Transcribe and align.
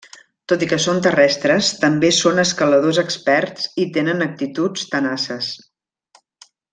Tot 0.51 0.63
i 0.67 0.69
que 0.69 0.77
són 0.85 1.01
terrestres, 1.07 1.67
també 1.83 2.09
són 2.21 2.43
escaladors 2.45 3.01
experts 3.03 3.69
i 3.85 3.89
tenen 3.99 4.27
actituds 4.31 4.87
tenaces. 4.95 5.51